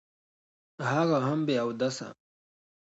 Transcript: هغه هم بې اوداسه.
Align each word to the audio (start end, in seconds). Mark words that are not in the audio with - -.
هغه 0.91 1.17
هم 1.27 1.39
بې 1.47 1.55
اوداسه. 1.65 2.07